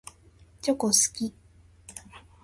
[0.63, 1.31] チョコ好き。